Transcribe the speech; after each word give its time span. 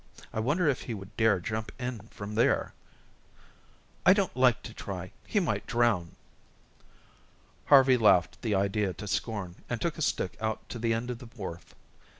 I 0.33 0.39
wonder 0.39 0.67
if 0.67 0.81
he 0.81 0.95
would 0.95 1.15
dare 1.15 1.39
jump 1.39 1.71
in 1.77 2.07
from 2.07 2.33
there." 2.33 2.73
"I 4.03 4.13
don't 4.13 4.35
like 4.35 4.63
to 4.63 4.73
try. 4.73 5.11
He 5.27 5.39
might 5.39 5.67
drown." 5.67 6.15
Harvey 7.65 7.97
laughed 7.97 8.41
the 8.41 8.55
idea 8.55 8.93
to 8.93 9.07
scorn, 9.07 9.57
and 9.69 9.79
took 9.79 9.99
a 9.99 10.01
stick 10.01 10.37
out 10.41 10.67
to 10.69 10.79
the 10.79 10.95
end 10.95 11.11
of 11.11 11.19
the 11.19 11.29
wharf. 11.37 11.75